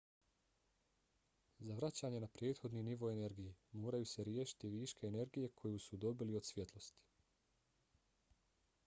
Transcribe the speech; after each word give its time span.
za 1.65 1.75
vraćanje 1.79 2.21
na 2.23 2.29
prethodni 2.37 2.81
nivo 2.87 3.11
energije 3.11 3.53
moraju 3.83 4.09
se 4.13 4.25
riješiti 4.31 4.73
viška 4.77 5.07
energije 5.11 5.51
koju 5.63 5.83
su 5.85 6.01
dobili 6.07 6.39
od 6.41 6.49
svjetlosti 6.53 7.07